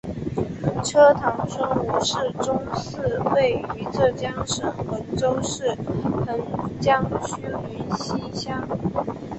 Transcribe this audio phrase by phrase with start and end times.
[0.83, 5.77] 车塘村吴氏宗祠位于浙江省衢州市
[6.25, 6.39] 衢
[6.79, 7.39] 江区
[7.69, 8.67] 云溪乡。